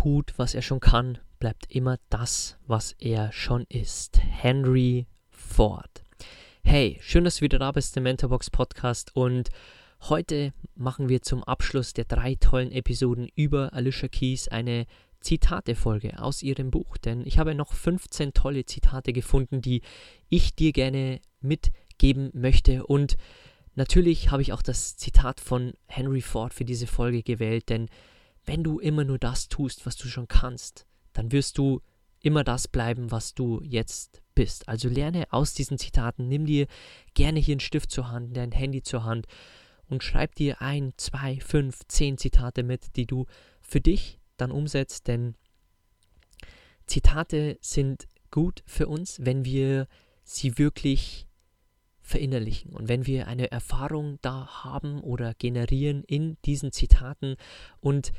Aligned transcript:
Tut, 0.00 0.32
was 0.38 0.54
er 0.54 0.62
schon 0.62 0.80
kann, 0.80 1.18
bleibt 1.40 1.70
immer 1.70 1.98
das, 2.08 2.56
was 2.66 2.92
er 3.00 3.32
schon 3.32 3.66
ist. 3.68 4.18
Henry 4.22 5.06
Ford. 5.28 6.04
Hey, 6.64 6.98
schön, 7.02 7.24
dass 7.24 7.36
du 7.36 7.42
wieder 7.42 7.58
da 7.58 7.70
bist 7.70 7.98
im 7.98 8.04
Mentorbox 8.04 8.48
Podcast 8.48 9.14
und 9.14 9.50
heute 10.08 10.54
machen 10.74 11.10
wir 11.10 11.20
zum 11.20 11.44
Abschluss 11.44 11.92
der 11.92 12.06
drei 12.06 12.34
tollen 12.36 12.72
Episoden 12.72 13.28
über 13.34 13.74
Alicia 13.74 14.08
Keys 14.08 14.48
eine 14.48 14.86
Zitate-Folge 15.20 16.18
aus 16.18 16.42
ihrem 16.42 16.70
Buch, 16.70 16.96
denn 16.96 17.26
ich 17.26 17.38
habe 17.38 17.54
noch 17.54 17.74
15 17.74 18.32
tolle 18.32 18.64
Zitate 18.64 19.12
gefunden, 19.12 19.60
die 19.60 19.82
ich 20.30 20.54
dir 20.54 20.72
gerne 20.72 21.20
mitgeben 21.42 22.30
möchte 22.32 22.86
und 22.86 23.18
natürlich 23.74 24.30
habe 24.30 24.40
ich 24.40 24.54
auch 24.54 24.62
das 24.62 24.96
Zitat 24.96 25.40
von 25.40 25.74
Henry 25.88 26.22
Ford 26.22 26.54
für 26.54 26.64
diese 26.64 26.86
Folge 26.86 27.22
gewählt, 27.22 27.68
denn 27.68 27.90
wenn 28.44 28.64
du 28.64 28.78
immer 28.78 29.04
nur 29.04 29.18
das 29.18 29.48
tust, 29.48 29.86
was 29.86 29.96
du 29.96 30.08
schon 30.08 30.28
kannst, 30.28 30.86
dann 31.12 31.32
wirst 31.32 31.58
du 31.58 31.80
immer 32.22 32.44
das 32.44 32.68
bleiben, 32.68 33.10
was 33.10 33.34
du 33.34 33.60
jetzt 33.62 34.22
bist. 34.34 34.68
Also 34.68 34.88
lerne 34.88 35.26
aus 35.30 35.54
diesen 35.54 35.78
Zitaten, 35.78 36.28
nimm 36.28 36.46
dir 36.46 36.66
gerne 37.14 37.40
hier 37.40 37.54
einen 37.54 37.60
Stift 37.60 37.90
zur 37.90 38.10
Hand, 38.10 38.36
dein 38.36 38.52
Handy 38.52 38.82
zur 38.82 39.04
Hand 39.04 39.26
und 39.88 40.04
schreib 40.04 40.34
dir 40.34 40.60
ein, 40.60 40.92
zwei, 40.96 41.40
fünf, 41.40 41.80
zehn 41.88 42.18
Zitate 42.18 42.62
mit, 42.62 42.96
die 42.96 43.06
du 43.06 43.26
für 43.60 43.80
dich 43.80 44.20
dann 44.36 44.50
umsetzt, 44.50 45.08
denn 45.08 45.34
Zitate 46.86 47.58
sind 47.60 48.06
gut 48.30 48.62
für 48.66 48.88
uns, 48.88 49.18
wenn 49.20 49.44
wir 49.44 49.86
sie 50.24 50.58
wirklich 50.58 51.26
verinnerlichen. 52.10 52.72
Und 52.72 52.88
wenn 52.88 53.06
wir 53.06 53.26
eine 53.28 53.50
Erfahrung 53.50 54.18
da 54.20 54.64
haben 54.64 55.00
oder 55.00 55.32
generieren 55.34 56.04
in 56.04 56.36
diesen 56.44 56.72
Zitaten 56.72 57.36
und 57.80 58.12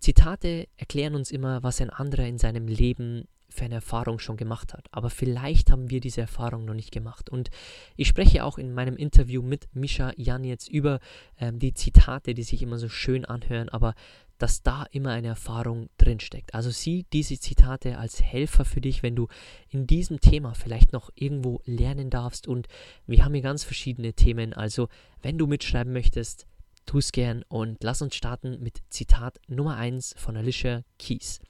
Zitate 0.00 0.68
erklären 0.76 1.14
uns 1.14 1.30
immer, 1.30 1.62
was 1.62 1.80
ein 1.80 1.90
anderer 1.90 2.26
in 2.26 2.38
seinem 2.38 2.68
Leben 2.68 3.28
für 3.56 3.64
eine 3.64 3.76
Erfahrung 3.76 4.18
schon 4.18 4.36
gemacht 4.36 4.74
hat. 4.74 4.86
Aber 4.92 5.10
vielleicht 5.10 5.70
haben 5.70 5.90
wir 5.90 6.00
diese 6.00 6.20
Erfahrung 6.20 6.64
noch 6.64 6.74
nicht 6.74 6.92
gemacht. 6.92 7.30
Und 7.30 7.50
ich 7.96 8.08
spreche 8.08 8.44
auch 8.44 8.58
in 8.58 8.72
meinem 8.72 8.96
Interview 8.96 9.42
mit 9.42 9.68
Misha 9.74 10.12
Jan 10.16 10.44
jetzt 10.44 10.68
über 10.68 11.00
ähm, 11.40 11.58
die 11.58 11.74
Zitate, 11.74 12.34
die 12.34 12.42
sich 12.42 12.62
immer 12.62 12.78
so 12.78 12.88
schön 12.88 13.24
anhören, 13.24 13.68
aber 13.68 13.94
dass 14.38 14.62
da 14.62 14.84
immer 14.90 15.10
eine 15.10 15.28
Erfahrung 15.28 15.88
drinsteckt. 15.96 16.54
Also 16.54 16.70
sieh 16.70 17.06
diese 17.12 17.38
Zitate 17.38 17.98
als 17.98 18.22
Helfer 18.22 18.64
für 18.64 18.80
dich, 18.80 19.02
wenn 19.02 19.16
du 19.16 19.28
in 19.70 19.86
diesem 19.86 20.20
Thema 20.20 20.54
vielleicht 20.54 20.92
noch 20.92 21.10
irgendwo 21.14 21.62
lernen 21.64 22.10
darfst. 22.10 22.46
Und 22.46 22.68
wir 23.06 23.24
haben 23.24 23.32
hier 23.32 23.42
ganz 23.42 23.64
verschiedene 23.64 24.12
Themen. 24.12 24.52
Also 24.52 24.88
wenn 25.22 25.38
du 25.38 25.46
mitschreiben 25.46 25.92
möchtest, 25.92 26.46
tu 26.84 26.98
es 26.98 27.12
gern 27.12 27.44
und 27.48 27.82
lass 27.82 28.02
uns 28.02 28.14
starten 28.14 28.62
mit 28.62 28.82
Zitat 28.90 29.40
Nummer 29.48 29.76
1 29.76 30.14
von 30.18 30.36
Alicia 30.36 30.82
Keys. 30.98 31.40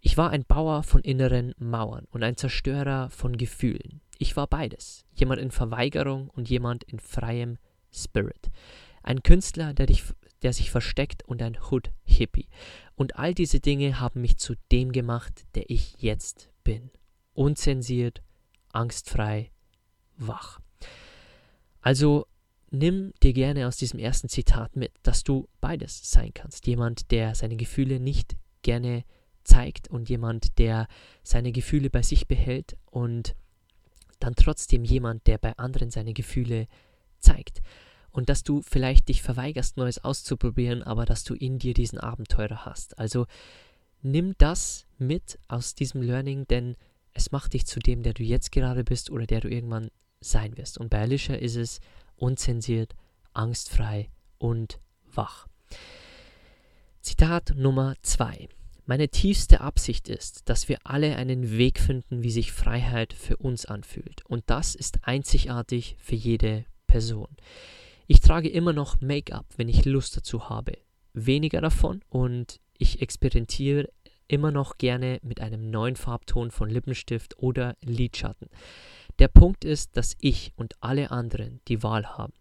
Ich 0.00 0.16
war 0.16 0.30
ein 0.30 0.44
Bauer 0.44 0.82
von 0.82 1.02
inneren 1.02 1.54
Mauern 1.58 2.06
und 2.10 2.22
ein 2.22 2.36
Zerstörer 2.36 3.10
von 3.10 3.36
Gefühlen. 3.36 4.00
Ich 4.18 4.36
war 4.36 4.46
beides, 4.46 5.04
jemand 5.14 5.40
in 5.40 5.50
Verweigerung 5.50 6.30
und 6.30 6.48
jemand 6.48 6.84
in 6.84 7.00
freiem 7.00 7.58
Spirit. 7.92 8.50
Ein 9.02 9.22
Künstler, 9.22 9.74
der, 9.74 9.86
dich, 9.86 10.04
der 10.42 10.52
sich 10.52 10.70
versteckt 10.70 11.22
und 11.24 11.42
ein 11.42 11.58
Hood-Hippie. 11.70 12.48
Und 12.94 13.16
all 13.16 13.34
diese 13.34 13.60
Dinge 13.60 14.00
haben 14.00 14.22
mich 14.22 14.38
zu 14.38 14.54
dem 14.72 14.92
gemacht, 14.92 15.46
der 15.54 15.68
ich 15.68 15.96
jetzt 16.00 16.50
bin. 16.64 16.90
Unzensiert, 17.34 18.22
angstfrei, 18.72 19.50
wach. 20.16 20.60
Also 21.82 22.26
nimm 22.70 23.12
dir 23.22 23.32
gerne 23.32 23.66
aus 23.66 23.76
diesem 23.76 23.98
ersten 23.98 24.28
Zitat 24.28 24.76
mit, 24.76 24.92
dass 25.02 25.24
du 25.24 25.48
beides 25.60 26.10
sein 26.10 26.32
kannst. 26.32 26.66
Jemand, 26.66 27.10
der 27.10 27.34
seine 27.34 27.56
Gefühle 27.56 28.00
nicht 28.00 28.36
gerne 28.62 29.04
zeigt 29.50 29.88
und 29.88 30.08
jemand, 30.08 30.58
der 30.58 30.86
seine 31.24 31.50
Gefühle 31.50 31.90
bei 31.90 32.02
sich 32.02 32.28
behält 32.28 32.76
und 32.86 33.34
dann 34.20 34.36
trotzdem 34.36 34.84
jemand, 34.84 35.26
der 35.26 35.38
bei 35.38 35.56
anderen 35.58 35.90
seine 35.90 36.12
Gefühle 36.12 36.68
zeigt. 37.18 37.60
Und 38.12 38.28
dass 38.28 38.44
du 38.44 38.62
vielleicht 38.62 39.08
dich 39.08 39.22
verweigerst, 39.22 39.76
Neues 39.76 40.04
auszuprobieren, 40.04 40.82
aber 40.82 41.04
dass 41.04 41.24
du 41.24 41.34
in 41.34 41.58
dir 41.58 41.74
diesen 41.74 41.98
Abenteurer 41.98 42.64
hast. 42.64 42.98
Also 42.98 43.26
nimm 44.02 44.34
das 44.38 44.86
mit 44.98 45.38
aus 45.48 45.74
diesem 45.74 46.02
Learning, 46.02 46.46
denn 46.46 46.76
es 47.12 47.32
macht 47.32 47.52
dich 47.54 47.66
zu 47.66 47.80
dem, 47.80 48.02
der 48.02 48.14
du 48.14 48.22
jetzt 48.22 48.52
gerade 48.52 48.84
bist 48.84 49.10
oder 49.10 49.26
der 49.26 49.40
du 49.40 49.48
irgendwann 49.48 49.90
sein 50.20 50.56
wirst. 50.56 50.78
Und 50.78 50.90
bei 50.90 51.00
Alicia 51.00 51.34
ist 51.34 51.56
es, 51.56 51.80
unzensiert, 52.16 52.94
angstfrei 53.32 54.10
und 54.38 54.78
wach. 55.12 55.48
Zitat 57.00 57.54
Nummer 57.56 57.94
2. 58.02 58.48
Meine 58.90 59.08
tiefste 59.08 59.60
Absicht 59.60 60.08
ist, 60.08 60.48
dass 60.48 60.68
wir 60.68 60.78
alle 60.82 61.14
einen 61.14 61.56
Weg 61.56 61.78
finden, 61.78 62.24
wie 62.24 62.30
sich 62.32 62.50
Freiheit 62.50 63.12
für 63.12 63.36
uns 63.36 63.64
anfühlt. 63.64 64.26
Und 64.26 64.42
das 64.48 64.74
ist 64.74 64.98
einzigartig 65.02 65.94
für 66.00 66.16
jede 66.16 66.64
Person. 66.88 67.28
Ich 68.08 68.18
trage 68.18 68.48
immer 68.48 68.72
noch 68.72 69.00
Make-up, 69.00 69.46
wenn 69.56 69.68
ich 69.68 69.84
Lust 69.84 70.16
dazu 70.16 70.48
habe. 70.48 70.72
Weniger 71.12 71.60
davon 71.60 72.00
und 72.08 72.58
ich 72.78 73.00
experimentiere 73.00 73.88
immer 74.26 74.50
noch 74.50 74.76
gerne 74.76 75.20
mit 75.22 75.40
einem 75.40 75.70
neuen 75.70 75.94
Farbton 75.94 76.50
von 76.50 76.68
Lippenstift 76.68 77.38
oder 77.38 77.76
Lidschatten. 77.82 78.48
Der 79.20 79.28
Punkt 79.28 79.64
ist, 79.64 79.96
dass 79.96 80.16
ich 80.20 80.52
und 80.56 80.74
alle 80.80 81.12
anderen 81.12 81.60
die 81.68 81.84
Wahl 81.84 82.18
haben. 82.18 82.32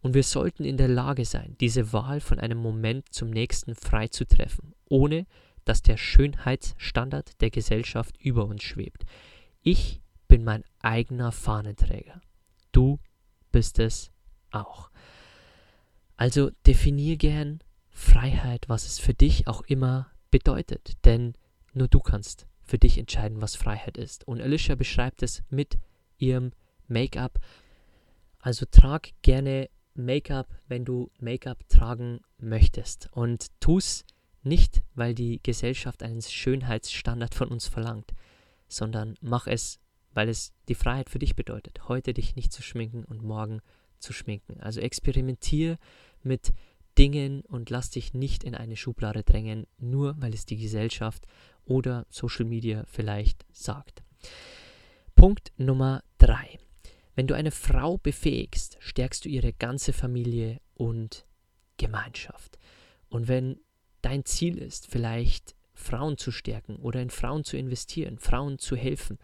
Und 0.00 0.14
wir 0.14 0.24
sollten 0.24 0.64
in 0.64 0.78
der 0.78 0.88
Lage 0.88 1.24
sein, 1.24 1.54
diese 1.60 1.92
Wahl 1.92 2.20
von 2.20 2.40
einem 2.40 2.58
Moment 2.58 3.14
zum 3.14 3.30
nächsten 3.30 3.76
frei 3.76 4.08
zu 4.08 4.26
treffen, 4.26 4.74
ohne 4.88 5.26
dass 5.64 5.82
der 5.82 5.96
Schönheitsstandard 5.96 7.40
der 7.40 7.50
Gesellschaft 7.50 8.16
über 8.18 8.46
uns 8.46 8.62
schwebt. 8.62 9.04
Ich 9.60 10.00
bin 10.28 10.44
mein 10.44 10.64
eigener 10.80 11.32
Fahnenträger. 11.32 12.20
Du 12.72 12.98
bist 13.50 13.78
es 13.78 14.10
auch. 14.50 14.90
Also 16.16 16.50
definier 16.66 17.16
gern 17.16 17.60
Freiheit, 17.90 18.68
was 18.68 18.86
es 18.86 18.98
für 18.98 19.14
dich 19.14 19.46
auch 19.46 19.62
immer 19.62 20.10
bedeutet, 20.30 21.04
denn 21.04 21.34
nur 21.74 21.88
du 21.88 22.00
kannst 22.00 22.46
für 22.62 22.78
dich 22.78 22.98
entscheiden, 22.98 23.42
was 23.42 23.56
Freiheit 23.56 23.98
ist. 23.98 24.26
Und 24.26 24.40
Alicia 24.40 24.74
beschreibt 24.74 25.22
es 25.22 25.42
mit 25.50 25.78
ihrem 26.16 26.52
Make-up. 26.88 27.38
Also 28.38 28.66
trag 28.70 29.10
gerne 29.22 29.68
Make-up, 29.94 30.48
wenn 30.68 30.84
du 30.84 31.10
Make-up 31.18 31.68
tragen 31.68 32.20
möchtest. 32.38 33.08
Und 33.12 33.48
tu 33.60 33.78
es 33.78 34.04
nicht, 34.44 34.82
weil 34.94 35.14
die 35.14 35.40
Gesellschaft 35.42 36.02
einen 36.02 36.22
Schönheitsstandard 36.22 37.34
von 37.34 37.48
uns 37.48 37.66
verlangt, 37.66 38.12
sondern 38.68 39.16
mach 39.20 39.46
es, 39.46 39.80
weil 40.12 40.28
es 40.28 40.52
die 40.68 40.74
Freiheit 40.74 41.10
für 41.10 41.18
dich 41.18 41.36
bedeutet, 41.36 41.88
heute 41.88 42.12
dich 42.14 42.36
nicht 42.36 42.52
zu 42.52 42.62
schminken 42.62 43.04
und 43.04 43.22
morgen 43.22 43.60
zu 43.98 44.12
schminken. 44.12 44.60
Also 44.60 44.80
experimentier 44.80 45.78
mit 46.22 46.52
Dingen 46.98 47.42
und 47.42 47.70
lass 47.70 47.90
dich 47.90 48.12
nicht 48.12 48.44
in 48.44 48.54
eine 48.54 48.76
Schublade 48.76 49.22
drängen, 49.22 49.66
nur 49.78 50.20
weil 50.20 50.34
es 50.34 50.44
die 50.44 50.56
Gesellschaft 50.56 51.26
oder 51.64 52.06
Social 52.10 52.44
Media 52.44 52.84
vielleicht 52.86 53.46
sagt. 53.52 54.02
Punkt 55.14 55.52
Nummer 55.56 56.02
drei. 56.18 56.58
Wenn 57.14 57.26
du 57.26 57.34
eine 57.34 57.50
Frau 57.50 57.98
befähigst, 57.98 58.76
stärkst 58.80 59.24
du 59.24 59.28
ihre 59.28 59.52
ganze 59.52 59.92
Familie 59.92 60.60
und 60.74 61.26
Gemeinschaft. 61.76 62.58
Und 63.08 63.28
wenn 63.28 63.60
dein 64.02 64.24
Ziel 64.24 64.58
ist, 64.58 64.86
vielleicht 64.86 65.54
Frauen 65.74 66.18
zu 66.18 66.30
stärken 66.30 66.76
oder 66.76 67.00
in 67.00 67.10
Frauen 67.10 67.44
zu 67.44 67.56
investieren, 67.56 68.18
Frauen 68.18 68.58
zu 68.58 68.76
helfen, 68.76 69.18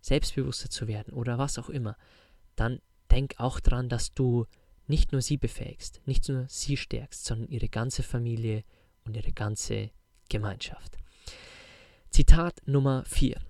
selbstbewusster 0.00 0.70
zu 0.70 0.86
werden 0.86 1.12
oder 1.12 1.38
was 1.38 1.58
auch 1.58 1.68
immer, 1.68 1.96
dann 2.54 2.80
denk 3.10 3.34
auch 3.38 3.60
daran, 3.60 3.88
dass 3.88 4.12
du 4.14 4.46
nicht 4.86 5.12
nur 5.12 5.22
sie 5.22 5.36
befähigst, 5.36 6.00
nicht 6.06 6.28
nur 6.28 6.46
sie 6.48 6.76
stärkst, 6.76 7.24
sondern 7.24 7.48
ihre 7.48 7.68
ganze 7.68 8.02
Familie 8.02 8.62
und 9.04 9.16
ihre 9.16 9.32
ganze 9.32 9.90
Gemeinschaft. 10.28 10.96
Zitat 12.10 12.62
Nummer 12.66 13.04
4. 13.06 13.40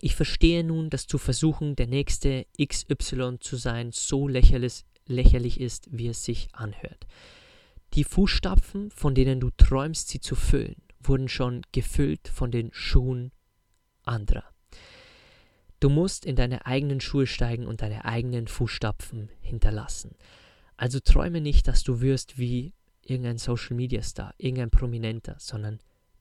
Ich 0.00 0.14
verstehe 0.14 0.62
nun, 0.62 0.90
dass 0.90 1.06
zu 1.06 1.18
versuchen, 1.18 1.74
der 1.74 1.86
nächste 1.86 2.46
XY 2.62 3.38
zu 3.40 3.56
sein, 3.56 3.92
so 3.92 4.28
lächerlich, 4.28 5.60
ist, 5.60 5.88
wie 5.90 6.08
es 6.08 6.24
sich 6.24 6.48
anhört. 6.52 7.06
Die 7.96 8.04
Fußstapfen, 8.04 8.90
von 8.90 9.14
denen 9.14 9.40
du 9.40 9.50
träumst, 9.56 10.08
sie 10.08 10.20
zu 10.20 10.34
füllen, 10.34 10.76
wurden 11.00 11.28
schon 11.28 11.62
gefüllt 11.72 12.28
von 12.28 12.50
den 12.50 12.70
Schuhen 12.74 13.32
anderer. 14.04 14.44
Du 15.80 15.88
musst 15.88 16.26
in 16.26 16.36
deine 16.36 16.66
eigenen 16.66 17.00
Schuhe 17.00 17.26
steigen 17.26 17.66
und 17.66 17.80
deine 17.80 18.04
eigenen 18.04 18.48
Fußstapfen 18.48 19.30
hinterlassen. 19.40 20.14
Also 20.76 21.00
träume 21.00 21.40
nicht, 21.40 21.68
dass 21.68 21.82
du 21.82 22.02
wirst 22.02 22.38
wie 22.38 22.74
irgendein 23.00 23.38
Social 23.38 23.74
Media 23.74 24.02
Star, 24.02 24.34
irgendein 24.36 24.70
Prominenter, 24.70 25.36
sondern 25.38 25.80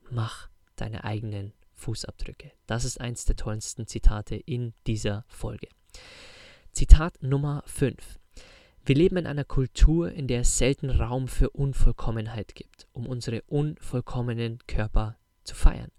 mach 0.10 0.50
deine 0.77 1.04
eigenen 1.04 1.51
Fußabdrücke. 1.74 2.54
Das 2.68 2.86
ist 2.86 3.01
eins 3.01 3.25
der 3.25 3.36
tollsten 3.36 3.86
Zitate 3.86 4.36
in 4.36 4.74
dieser 4.88 5.25
Folge. 5.27 5.68
Zitat 6.72 7.22
Nummer 7.22 7.63
5. 7.66 8.19
Wir 8.87 8.93
leben 8.93 9.17
in 9.17 9.25
einer 9.25 9.45
Kultur, 9.45 10.11
in 10.11 10.27
der 10.27 10.41
es 10.41 10.59
selten 10.59 10.91
Raum 10.91 11.27
für 11.27 11.49
Unvollkommenheit 11.49 12.53
gibt, 12.53 12.87
um 12.93 13.07
unsere 13.07 13.41
unvollkommenen 13.47 14.59
Körper 14.67 15.17
zu 15.43 15.55
feiern. 15.55 15.89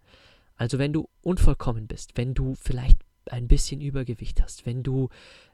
Also 0.55 0.79
wenn 0.79 0.93
du 0.93 1.09
unvollkommen 1.21 1.89
bist, 1.89 2.17
wenn 2.17 2.33
du 2.33 2.55
vielleicht 2.55 2.99
ein 3.29 3.49
bisschen 3.49 3.81
Übergewicht 3.81 4.41
hast, 4.41 4.67
wenn 4.67 4.85
du 4.85 5.09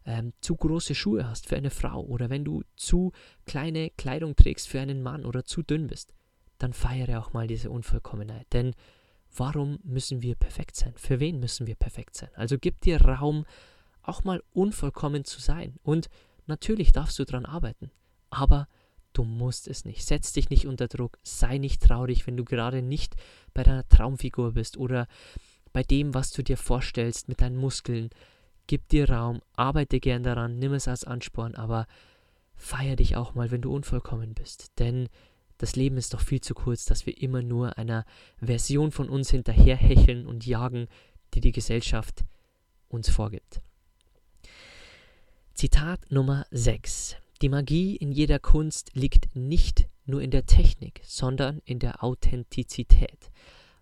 ähm, 0.05 0.35
zu 0.43 0.57
große 0.57 0.95
Schuhe 0.95 1.27
hast 1.27 1.49
für 1.49 1.57
eine 1.57 1.71
Frau 1.71 2.03
oder 2.03 2.29
wenn 2.29 2.45
du 2.45 2.65
zu 2.77 3.13
kleine 3.47 3.89
Kleidung 3.97 4.37
trägst 4.37 4.69
für 4.69 4.81
einen 4.81 5.03
Mann 5.03 5.25
oder 5.25 5.47
zu 5.47 5.63
dünn 5.63 5.87
bist, 5.87 6.13
dann 6.59 6.75
feiere 6.75 7.19
auch 7.19 7.33
mal 7.33 7.47
diese 7.47 7.71
Unvollkommenheit. 7.71 8.47
Denn 8.53 8.75
warum 9.35 9.79
müssen 9.85 10.21
wir 10.21 10.35
perfekt 10.35 10.77
sein? 10.77 10.93
Für 10.97 11.19
wen 11.19 11.41
müssen 11.41 11.67
wir 11.67 11.77
perfekt 11.77 12.15
sein? 12.15 12.29
Also 12.35 12.59
gib 12.59 12.83
dir 12.83 13.01
Raum, 13.01 13.47
auch 14.03 14.23
mal 14.23 14.43
unvollkommen 14.53 15.25
zu 15.25 15.41
sein. 15.41 15.77
Und 15.83 16.11
Natürlich 16.53 16.93
darfst 16.93 17.19
du 17.19 17.25
daran 17.25 17.47
arbeiten, 17.47 17.91
aber 18.29 18.69
du 19.15 19.25
musst 19.25 19.67
es 19.69 19.87
nicht. 19.87 20.05
Setz 20.05 20.35
dich 20.35 20.51
nicht 20.51 20.67
unter 20.67 20.87
Druck, 20.87 21.19
sei 21.23 21.57
nicht 21.57 21.83
traurig, 21.83 22.27
wenn 22.27 22.37
du 22.37 22.45
gerade 22.45 22.83
nicht 22.83 23.17
bei 23.55 23.63
deiner 23.63 23.89
Traumfigur 23.89 24.53
bist 24.53 24.77
oder 24.77 25.07
bei 25.73 25.83
dem, 25.83 26.13
was 26.13 26.31
du 26.31 26.43
dir 26.43 26.59
vorstellst 26.59 27.27
mit 27.27 27.41
deinen 27.41 27.57
Muskeln. 27.57 28.11
Gib 28.67 28.87
dir 28.91 29.09
Raum, 29.09 29.41
arbeite 29.57 29.99
gern 29.99 30.25
daran, 30.25 30.59
nimm 30.59 30.75
es 30.75 30.89
als 30.89 31.05
Ansporn, 31.05 31.55
aber 31.55 31.87
feier 32.55 32.97
dich 32.97 33.17
auch 33.17 33.35
mal, 33.35 33.51
wenn 33.51 33.63
du 33.63 33.75
unvollkommen 33.75 34.35
bist. 34.35 34.79
Denn 34.79 35.09
das 35.57 35.75
Leben 35.75 35.97
ist 35.97 36.13
doch 36.13 36.21
viel 36.21 36.43
zu 36.43 36.53
kurz, 36.53 36.85
dass 36.85 37.07
wir 37.07 37.17
immer 37.17 37.41
nur 37.41 37.79
einer 37.79 38.05
Version 38.43 38.93
von 38.93 39.09
uns 39.09 39.31
hinterherhecheln 39.31 40.27
und 40.27 40.45
jagen, 40.45 40.87
die 41.33 41.41
die 41.41 41.53
Gesellschaft 41.53 42.27
uns 42.89 43.09
vorgibt. 43.09 43.63
Zitat 45.55 46.11
Nummer 46.11 46.47
6. 46.51 47.17
Die 47.43 47.49
Magie 47.49 47.95
in 47.95 48.11
jeder 48.11 48.39
Kunst 48.39 48.91
liegt 48.95 49.37
nicht 49.37 49.87
nur 50.07 50.23
in 50.23 50.31
der 50.31 50.47
Technik, 50.47 51.03
sondern 51.05 51.61
in 51.65 51.79
der 51.79 52.03
Authentizität. 52.03 53.31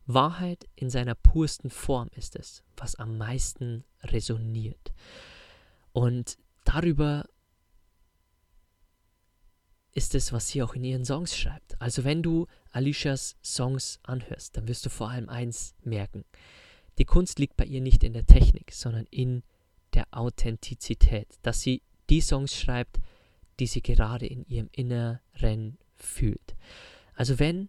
Wahrheit 0.05 0.67
in 0.75 0.91
seiner 0.91 1.15
pursten 1.15 1.71
Form 1.71 2.11
ist 2.15 2.37
es, 2.37 2.65
was 2.77 2.97
am 2.97 3.17
meisten 3.17 3.85
resoniert. 4.03 4.93
Und 5.93 6.37
darüber 6.65 7.25
ist 9.93 10.15
es, 10.15 10.33
was 10.33 10.49
sie 10.49 10.63
auch 10.63 10.75
in 10.75 10.85
ihren 10.85 11.05
Songs 11.05 11.37
schreibt. 11.37 11.81
Also 11.81 12.05
wenn 12.05 12.23
du 12.23 12.47
Alicias 12.73 13.37
Songs 13.43 14.01
anhörst, 14.03 14.57
dann 14.57 14.67
wirst 14.69 14.85
du 14.85 14.91
vor 14.91 15.09
allem 15.09 15.29
eins 15.29 15.75
merken. 15.83 16.25
Die 16.99 17.05
Kunst 17.05 17.39
liegt 17.39 17.57
bei 17.57 17.65
ihr 17.65 17.81
nicht 17.81 18.03
in 18.05 18.13
der 18.13 18.27
Technik, 18.27 18.73
sondern 18.73 19.07
in 19.11 19.45
der 19.95 20.07
Authentizität, 20.11 21.29
dass 21.43 21.61
sie 21.61 21.83
die 22.09 22.21
Songs 22.21 22.55
schreibt, 22.55 23.01
die 23.59 23.67
sie 23.67 23.83
gerade 23.83 24.27
in 24.27 24.45
ihrem 24.47 24.69
Inneren 24.73 25.79
fühlt. 25.97 26.57
Also 27.15 27.39
wenn 27.39 27.69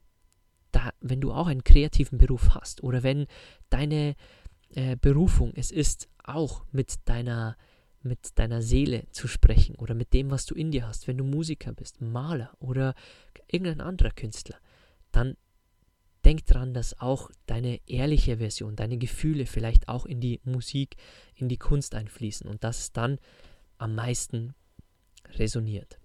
da, 0.71 0.93
wenn 1.01 1.21
du 1.21 1.33
auch 1.33 1.47
einen 1.47 1.63
kreativen 1.63 2.17
Beruf 2.17 2.55
hast 2.55 2.81
oder 2.83 3.03
wenn 3.03 3.27
deine 3.69 4.15
äh, 4.69 4.95
Berufung 4.95 5.51
es 5.55 5.71
ist, 5.71 6.07
auch 6.23 6.63
mit 6.71 6.95
deiner 7.05 7.57
mit 8.03 8.39
deiner 8.39 8.63
Seele 8.63 9.03
zu 9.11 9.27
sprechen 9.27 9.75
oder 9.75 9.93
mit 9.93 10.13
dem, 10.13 10.31
was 10.31 10.47
du 10.47 10.55
in 10.55 10.71
dir 10.71 10.87
hast, 10.87 11.07
wenn 11.07 11.19
du 11.19 11.23
Musiker 11.23 11.71
bist, 11.71 12.01
Maler 12.01 12.51
oder 12.59 12.95
irgendein 13.47 13.79
anderer 13.79 14.09
Künstler, 14.09 14.57
dann 15.11 15.37
denk 16.25 16.45
dran, 16.45 16.73
dass 16.73 16.99
auch 16.99 17.31
deine 17.45 17.79
ehrliche 17.87 18.37
Version, 18.37 18.75
deine 18.75 18.97
Gefühle 18.97 19.45
vielleicht 19.45 19.87
auch 19.87 20.05
in 20.05 20.19
die 20.19 20.39
Musik, 20.43 20.95
in 21.35 21.49
die 21.49 21.57
Kunst 21.57 21.95
einfließen 21.95 22.47
und 22.47 22.63
dass 22.63 22.79
es 22.79 22.91
dann 22.91 23.19
am 23.77 23.95
meisten 23.95 24.53
resoniert. 25.33 25.99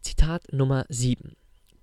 Zitat 0.00 0.52
Nummer 0.52 0.84
7. 0.88 1.36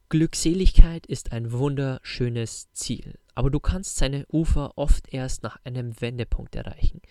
Glückseligkeit 0.10 1.06
ist 1.06 1.32
ein 1.32 1.54
wunderschönes 1.54 2.72
Ziel, 2.74 3.18
aber 3.34 3.50
du 3.50 3.60
kannst 3.60 3.96
seine 3.96 4.26
Ufer 4.32 4.78
oft 4.78 5.14
erst 5.14 5.44
nach 5.44 5.58
einem 5.64 6.00
Wendepunkt 6.02 6.56
erreichen. 6.56 7.02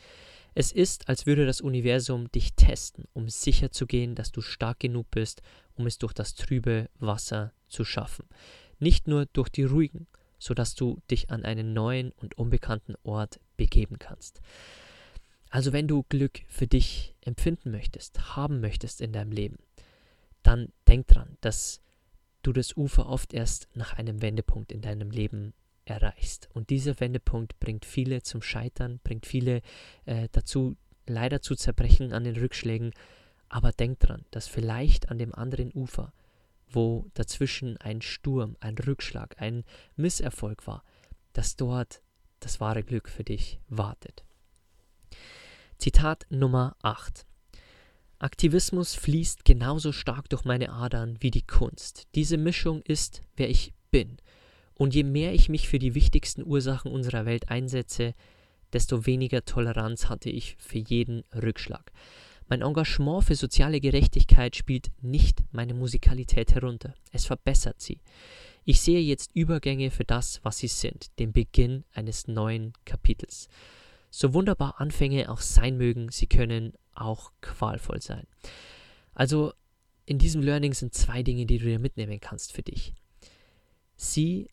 Es 0.55 0.73
ist, 0.73 1.09
als 1.09 1.27
würde 1.27 1.47
das 1.47 1.61
Universum 1.61 2.31
dich 2.33 2.55
testen, 2.55 3.05
um 3.15 3.29
sicherzugehen, 3.29 4.15
dass 4.17 4.33
du 4.33 4.43
stark 4.43 4.81
genug 4.81 5.11
bist, 5.11 5.43
um 5.77 5.87
es 5.87 5.99
durch 5.99 6.13
das 6.13 6.35
trübe 6.35 6.91
Wasser 6.99 7.53
zu 7.69 7.85
schaffen 7.85 8.27
nicht 8.81 9.09
nur 9.09 9.27
durch 9.27 9.49
die 9.49 9.65
ruhigen, 9.65 10.06
sodass 10.38 10.75
du 10.75 11.00
dich 11.11 11.31
an 11.31 11.44
einen 11.44 11.73
neuen 11.73 12.12
und 12.12 12.38
unbekannten 12.38 12.94
Ort 13.03 13.41
begeben 13.56 13.99
kannst. 13.99 14.41
Also 15.50 15.73
wenn 15.73 15.88
du 15.88 16.05
Glück 16.05 16.41
für 16.49 16.67
dich 16.67 17.15
empfinden 17.21 17.71
möchtest, 17.71 18.37
haben 18.37 18.61
möchtest 18.61 19.00
in 19.00 19.12
deinem 19.12 19.32
Leben, 19.32 19.59
dann 20.43 20.73
denk 20.88 21.09
dran, 21.09 21.37
dass 21.41 21.82
du 22.43 22.53
das 22.53 22.77
Ufer 22.77 23.06
oft 23.09 23.34
erst 23.34 23.69
nach 23.75 23.93
einem 23.94 24.22
Wendepunkt 24.22 24.72
in 24.72 24.81
deinem 24.81 25.10
Leben 25.10 25.53
erreichst. 25.84 26.49
Und 26.55 26.70
dieser 26.70 26.99
Wendepunkt 27.01 27.58
bringt 27.60 27.84
viele 27.84 28.22
zum 28.22 28.43
Scheitern, 28.43 29.01
bringt 29.03 29.27
viele 29.27 29.60
äh, 30.06 30.29
dazu, 30.32 30.77
leider 31.06 31.43
zu 31.43 31.56
zerbrechen 31.56 32.13
an 32.13 32.25
den 32.25 32.37
Rückschlägen. 32.37 32.93
Aber 33.49 33.72
denk 33.72 33.99
dran, 33.99 34.25
dass 34.31 34.46
vielleicht 34.46 35.10
an 35.10 35.19
dem 35.19 35.34
anderen 35.34 35.72
Ufer 35.72 36.13
wo 36.72 37.06
dazwischen 37.15 37.77
ein 37.79 38.03
Sturm, 38.03 38.56
ein 38.60 38.77
Rückschlag, 38.77 39.36
ein 39.41 39.65
Misserfolg 39.96 40.67
war, 40.67 40.84
dass 41.32 41.56
dort 41.56 42.03
das 42.41 42.60
wahre 42.60 42.82
Glück 42.82 43.08
für 43.08 43.24
dich 43.24 43.60
wartet. 43.69 44.24
Zitat 45.79 46.27
Nummer 46.31 46.77
8. 46.82 47.27
Aktivismus 48.19 48.94
fließt 48.94 49.44
genauso 49.44 49.93
stark 49.93 50.29
durch 50.29 50.44
meine 50.44 50.70
Adern 50.72 51.17
wie 51.20 51.31
die 51.31 51.46
Kunst. 51.46 52.06
Diese 52.15 52.36
Mischung 52.36 52.82
ist, 52.82 53.22
wer 53.36 53.48
ich 53.48 53.72
bin. 53.91 54.19
Und 54.74 54.94
je 54.94 55.05
mehr 55.05 55.32
ich 55.32 55.48
mich 55.48 55.69
für 55.69 55.79
die 55.79 55.94
wichtigsten 55.94 56.44
Ursachen 56.44 56.93
unserer 56.93 57.24
Welt 57.24 57.48
einsetze, 57.48 58.15
desto 58.72 59.06
weniger 59.06 59.44
Toleranz 59.44 60.08
hatte 60.08 60.31
ich 60.31 60.56
für 60.58 60.79
jeden 60.79 61.24
Rückschlag. 61.34 61.93
Mein 62.51 62.63
Engagement 62.63 63.23
für 63.23 63.37
soziale 63.37 63.81
Gerechtigkeit 63.81 64.57
spielt 64.57 64.91
nicht 65.01 65.45
meine 65.53 65.73
Musikalität 65.73 66.53
herunter, 66.53 66.95
es 67.13 67.25
verbessert 67.25 67.81
sie. 67.81 68.01
Ich 68.65 68.81
sehe 68.81 69.01
jetzt 69.01 69.31
Übergänge 69.35 69.93
für 69.93 70.05
das, 70.05 70.41
was 70.43 70.59
sie 70.59 70.67
sind, 70.67 71.17
den 71.21 71.33
Beginn 71.33 71.85
eines 71.95 72.27
neuen 72.27 72.73
Kapitels. 72.85 73.49
So 74.11 74.35
wunderbar 74.35 74.81
Anfänge 74.81 75.31
auch 75.31 75.41
sein 75.41 75.77
mögen, 75.77 76.11
sie 76.11 76.27
können 76.27 76.73
auch 76.93 77.31
qualvoll 77.41 78.03
sein. 78.03 78.27
Also 79.15 79.53
in 80.05 80.19
diesem 80.19 80.43
Learning 80.43 80.75
sind 80.75 80.93
zwei 80.93 81.23
Dinge, 81.23 81.47
die 81.47 81.59
du 81.59 81.67
dir 81.67 81.79
mitnehmen 81.79 82.19
kannst 82.19 82.53
für 82.53 82.63
dich. 82.63 82.95
Sieh 83.95 84.49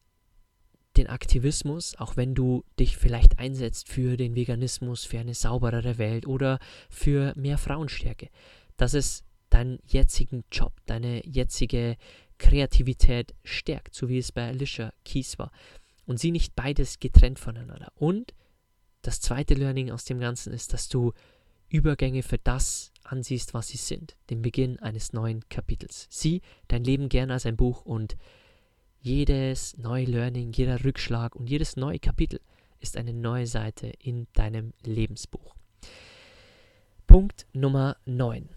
den 0.98 1.08
Aktivismus, 1.08 1.96
auch 1.98 2.18
wenn 2.18 2.36
du 2.36 2.64
dich 2.80 2.98
vielleicht 2.98 3.40
einsetzt 3.40 3.90
für 3.90 4.18
den 4.18 4.36
Veganismus, 4.36 5.06
für 5.06 5.20
eine 5.20 5.34
sauberere 5.34 5.98
Welt 5.98 6.28
oder 6.28 6.60
für 6.90 7.34
mehr 7.36 7.58
Frauenstärke, 7.58 8.30
dass 8.78 8.94
es 8.94 9.24
deinen 9.50 9.80
jetzigen 9.86 10.44
Job, 10.52 10.74
deine 10.86 11.26
jetzige 11.26 11.98
Kreativität 12.38 13.34
stärkt, 13.44 13.96
so 13.96 14.10
wie 14.10 14.18
es 14.18 14.32
bei 14.32 14.48
Alicia 14.48 14.94
Keys 15.06 15.40
war. 15.40 15.52
Und 16.06 16.20
sie 16.20 16.32
nicht 16.32 16.56
beides 16.56 17.00
getrennt 17.00 17.40
voneinander. 17.40 17.92
Und 17.96 18.34
das 19.02 19.20
zweite 19.20 19.54
Learning 19.54 19.92
aus 19.92 20.06
dem 20.06 20.20
Ganzen 20.20 20.54
ist, 20.54 20.74
dass 20.74 20.90
du 20.90 21.14
Übergänge 21.70 22.24
für 22.24 22.38
das 22.38 22.92
ansiehst, 23.04 23.54
was 23.54 23.70
sie 23.70 23.78
sind, 23.78 24.16
den 24.30 24.42
Beginn 24.42 24.80
eines 24.80 25.14
neuen 25.14 25.48
Kapitels. 25.50 26.08
Sieh 26.10 26.42
dein 26.68 26.84
Leben 26.84 27.10
gern 27.10 27.32
als 27.32 27.46
ein 27.46 27.58
Buch 27.58 27.86
und 27.86 28.18
jedes 29.02 29.78
neue 29.78 30.06
Learning, 30.06 30.52
jeder 30.52 30.84
Rückschlag 30.84 31.36
und 31.36 31.50
jedes 31.50 31.76
neue 31.76 32.00
Kapitel 32.00 32.40
ist 32.80 32.98
eine 32.98 33.14
neue 33.14 33.48
Seite 33.48 33.92
in 34.00 34.28
deinem 34.34 34.74
Lebensbuch. 34.84 35.56
Punkt 37.08 37.48
Nummer 37.54 37.98
9. 38.06 38.50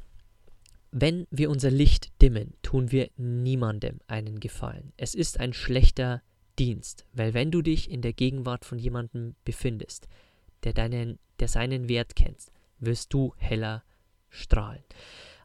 Wenn 0.93 1.27
wir 1.31 1.51
unser 1.51 1.71
Licht 1.71 2.11
dimmen, 2.21 2.55
tun 2.63 2.91
wir 2.91 3.11
niemandem 3.17 4.01
einen 4.09 4.41
Gefallen. 4.41 4.93
Es 4.97 5.15
ist 5.15 5.39
ein 5.39 5.53
schlechter 5.53 6.23
Dienst, 6.59 7.07
weil 7.13 7.33
wenn 7.33 7.51
du 7.51 7.63
dich 7.63 7.91
in 7.91 8.03
der 8.03 8.13
Gegenwart 8.13 8.65
von 8.65 8.79
jemandem 8.79 9.37
befindest, 9.45 10.09
der, 10.65 10.73
deinen, 10.73 11.19
der 11.39 11.49
seinen 11.49 11.89
Wert 11.89 12.17
kennt, 12.17 12.51
wirst 12.81 13.15
du 13.15 13.35
heller 13.37 13.85
strahlen. 14.29 14.83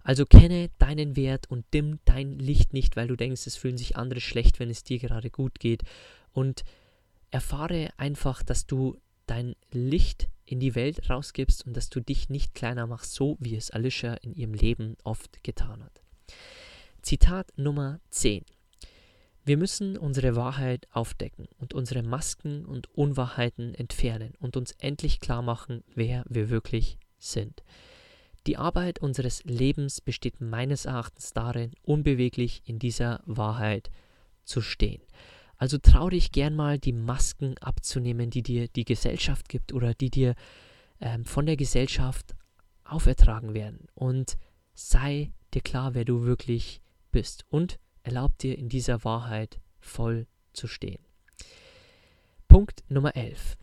Also 0.06 0.28
kenne 0.28 0.70
deinen 0.78 1.16
Wert 1.16 1.50
und 1.50 1.66
dimm 1.74 1.98
dein 2.06 2.38
Licht 2.38 2.74
nicht, 2.74 2.96
weil 2.96 3.08
du 3.08 3.16
denkst, 3.16 3.48
es 3.48 3.58
fühlen 3.58 3.76
sich 3.78 3.98
andere 3.98 4.22
schlecht, 4.22 4.60
wenn 4.60 4.70
es 4.70 4.84
dir 4.84 5.00
gerade 5.00 5.32
gut 5.32 5.60
geht. 5.60 5.82
Und 6.32 6.64
erfahre 7.32 7.90
einfach, 7.98 8.44
dass 8.44 8.68
du 8.68 8.98
dein 9.26 9.56
Licht 9.72 10.30
in 10.46 10.60
die 10.60 10.76
Welt 10.76 11.10
rausgibst 11.10 11.66
und 11.66 11.76
dass 11.76 11.90
du 11.90 12.02
dich 12.02 12.30
nicht 12.30 12.54
kleiner 12.54 12.86
machst, 12.86 13.16
so 13.16 13.36
wie 13.40 13.56
es 13.56 13.72
Alicia 13.72 14.14
in 14.14 14.36
ihrem 14.36 14.54
Leben 14.54 14.96
oft 15.04 15.44
getan 15.44 15.84
hat. 15.84 16.04
Zitat 17.02 17.52
Nummer 17.58 18.00
10. 18.12 18.46
Wir 19.44 19.58
müssen 19.58 19.98
unsere 19.98 20.36
Wahrheit 20.36 20.88
aufdecken 20.92 21.48
und 21.58 21.74
unsere 21.74 22.04
Masken 22.04 22.64
und 22.64 22.94
Unwahrheiten 22.94 23.74
entfernen 23.74 24.36
und 24.40 24.56
uns 24.56 24.72
endlich 24.74 25.20
klar 25.20 25.42
machen, 25.42 25.84
wer 25.96 26.24
wir 26.30 26.52
wirklich 26.52 27.00
sind. 27.18 27.64
Die 28.48 28.58
Arbeit 28.58 29.00
unseres 29.00 29.44
Lebens 29.44 30.02
besteht 30.02 30.40
meines 30.40 30.86
Erachtens 30.86 31.34
darin, 31.34 31.72
unbeweglich 31.82 32.62
in 32.66 32.78
dieser 32.78 33.22
Wahrheit 33.26 33.90
zu 34.44 34.62
stehen. 34.62 35.02
Also 35.58 35.78
trau 35.78 36.10
dich 36.10 36.32
gern 36.32 36.56
mal, 36.56 36.78
die 36.78 36.94
Masken 36.94 37.58
abzunehmen, 37.60 38.30
die 38.30 38.44
dir 38.44 38.68
die 38.68 38.86
Gesellschaft 38.86 39.50
gibt 39.50 39.74
oder 39.74 39.94
die 39.94 40.10
dir 40.10 40.36
ähm, 41.00 41.26
von 41.26 41.46
der 41.46 41.56
Gesellschaft 41.56 42.36
aufertragen 42.84 43.54
werden. 43.54 43.88
Und 43.96 44.38
sei 44.74 45.32
dir 45.54 45.62
klar, 45.62 45.96
wer 45.96 46.06
du 46.06 46.24
wirklich 46.24 46.82
bist. 47.12 47.46
Und 47.50 47.80
erlaub 48.04 48.38
dir 48.38 48.58
in 48.58 48.70
dieser 48.70 49.04
Wahrheit 49.04 49.60
voll 49.80 50.28
zu 50.54 50.68
stehen. 50.68 51.00
Punkt 52.48 52.84
Nummer 52.90 53.16
11. 53.16 53.58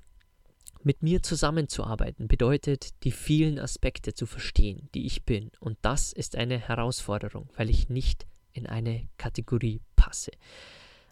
Mit 0.85 1.03
mir 1.03 1.23
zusammenzuarbeiten 1.23 2.27
bedeutet, 2.27 3.05
die 3.05 3.13
vielen 3.13 3.59
Aspekte 3.59 4.15
zu 4.15 4.27
verstehen, 4.27 4.89
die 4.95 5.07
ich 5.07 5.25
bin. 5.25 5.51
Und 5.61 5.79
das 5.83 6.13
ist 6.13 6.37
eine 6.37 6.59
Herausforderung, 6.59 7.49
weil 7.57 7.71
ich 7.71 7.89
nicht 7.89 8.27
in 8.53 8.67
eine 8.67 9.09
Kategorie 9.17 9.81
passe. 9.95 10.33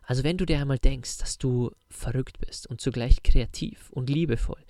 Also 0.02 0.24
wenn 0.24 0.38
du 0.38 0.44
dir 0.44 0.58
einmal 0.58 0.78
denkst, 0.78 1.18
dass 1.18 1.38
du 1.38 1.70
verrückt 1.88 2.40
bist 2.40 2.66
und 2.66 2.80
zugleich 2.80 3.22
kreativ 3.22 3.90
und 3.90 4.10
liebevoll 4.10 4.64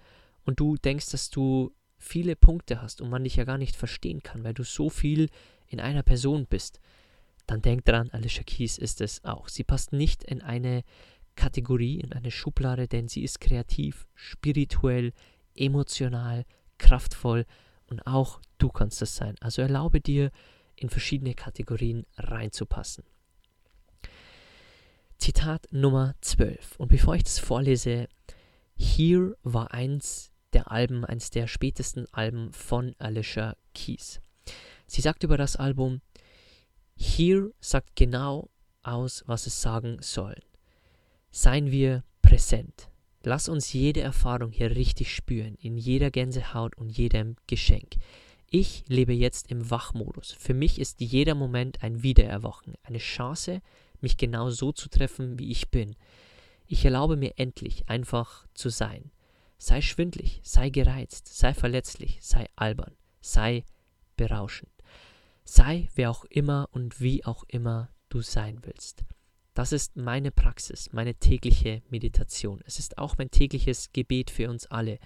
und 0.45 0.61
du 0.61 0.77
denkst, 0.77 1.11
dass 1.11 1.31
du 1.31 1.73
viele 1.97 2.37
Punkte 2.37 2.83
hast 2.83 3.01
und 3.01 3.09
man 3.09 3.25
dich 3.25 3.37
ja 3.37 3.45
gar 3.45 3.59
nicht 3.59 3.77
verstehen 3.77 4.23
kann, 4.23 4.45
weil 4.45 4.55
du 4.55 4.65
so 4.65 4.91
viel 4.91 5.31
in 5.67 5.81
einer 5.81 6.03
Person 6.03 6.47
bist, 6.47 6.81
dann 7.47 7.63
denk 7.63 7.85
dran, 7.85 8.11
Alicia 8.11 8.43
Keys 8.43 8.77
ist 8.77 9.01
es 9.01 9.25
auch. 9.25 9.49
Sie 9.49 9.65
passt 9.65 9.93
nicht 9.93 10.25
in 10.25 10.43
eine 10.43 10.85
Kategorie, 11.41 11.99
in 11.99 12.13
eine 12.13 12.31
Schublade, 12.31 12.87
denn 12.87 13.09
sie 13.09 13.25
ist 13.25 13.41
kreativ, 13.41 14.07
spirituell, 14.15 15.15
emotional, 15.55 16.45
kraftvoll 16.77 17.47
und 17.87 18.07
auch 18.07 18.43
du 18.59 18.69
kannst 18.69 19.01
es 19.01 19.17
sein. 19.17 19.37
Also 19.41 19.63
erlaube 19.63 20.03
dir, 20.03 20.31
in 20.77 20.91
verschiedene 20.91 21.33
Kategorien 21.33 22.05
reinzupassen. 22.19 23.05
Zitat 25.17 25.67
Nummer 25.71 26.15
12. 26.21 26.77
Und 26.77 26.89
bevor 26.89 27.15
ich 27.15 27.25
das 27.25 27.39
vorlese, 27.39 28.07
Here 28.77 29.35
war 29.43 29.73
eins 29.73 30.33
der 30.53 30.71
Alben, 30.71 31.07
eins 31.07 31.31
der 31.31 31.47
spätesten 31.47 32.07
Alben 32.13 32.53
von 32.53 32.95
Alicia 32.99 33.57
Keys. 33.75 34.21
Sie 34.87 35.01
sagt 35.01 35.23
über 35.23 35.39
das 35.39 35.57
Album, 35.57 36.03
Here 36.97 37.51
sagt 37.61 37.97
genau 37.97 38.51
aus, 38.83 39.23
was 39.27 39.47
es 39.47 39.63
sagen 39.63 39.99
soll. 40.03 40.37
Seien 41.31 41.71
wir 41.71 42.05
präsent. 42.23 42.91
Lass 43.23 43.49
uns 43.49 43.73
jede 43.73 44.01
Erfahrung 44.01 44.51
hier 44.51 44.75
richtig 44.75 45.15
spüren, 45.15 45.55
in 45.61 45.77
jeder 45.77 46.11
Gänsehaut 46.11 46.77
und 46.77 46.91
jedem 46.91 47.37
Geschenk. 47.47 47.97
Ich 48.49 48.85
lebe 48.89 49.13
jetzt 49.13 49.51
im 49.51 49.71
Wachmodus. 49.71 50.33
Für 50.33 50.55
mich 50.55 50.81
ist 50.81 51.01
jeder 51.01 51.37
Moment 51.37 51.85
ein 51.85 52.03
Wiedererwachen, 52.03 52.75
eine 52.83 52.99
Chance, 52.99 53.63
mich 54.01 54.17
genau 54.17 54.51
so 54.51 54.73
zu 54.73 54.89
treffen, 54.89 55.39
wie 55.39 55.53
ich 55.53 55.71
bin. 55.71 55.95
Ich 56.67 56.85
erlaube 56.85 57.17
mir 57.17 57.35
endlich 57.37 57.89
einfach 57.89 58.47
zu 58.55 58.69
sein. 58.69 59.13
Sei 59.59 59.83
schwindlig, 59.83 60.41
sei 60.43 60.71
gereizt, 60.71 61.29
sei 61.29 61.55
verletzlich, 61.55 62.19
sei 62.23 62.47
albern, 62.57 62.97
sei 63.21 63.65
berauschend. 64.17 64.73
Sei 65.45 65.89
wer 65.95 66.11
auch 66.11 66.25
immer 66.25 66.69
und 66.73 67.01
wie 67.01 67.25
auch 67.25 67.45
immer 67.49 67.91
du 68.09 68.23
sein 68.23 68.59
willst. 68.63 69.05
Das 69.55 69.73
ist 69.73 69.97
meine 69.97 70.31
Praxis, 70.31 70.93
meine 70.93 71.15
tägliche 71.15 71.83
Meditation. 71.91 72.61
Es 72.67 72.79
ist 72.79 72.99
auch 72.99 73.19
mein 73.19 73.31
tägliches 73.31 73.93
Gebet 73.93 74.31
für 74.31 74.49
uns 74.49 74.67
alle, 74.67 74.99